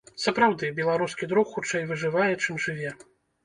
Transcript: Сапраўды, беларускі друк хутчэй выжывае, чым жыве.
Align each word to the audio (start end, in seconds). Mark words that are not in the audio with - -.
Сапраўды, 0.21 0.71
беларускі 0.79 1.29
друк 1.35 1.47
хутчэй 1.53 1.87
выжывае, 1.95 2.33
чым 2.43 2.61
жыве. 2.69 2.99